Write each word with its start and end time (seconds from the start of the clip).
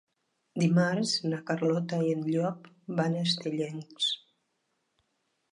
Dimarts 0.61 1.11
na 1.33 1.41
Carlota 1.51 1.99
i 2.07 2.15
en 2.15 2.25
Llop 2.31 2.65
van 3.01 3.19
a 3.21 3.29
Estellencs. 3.29 4.09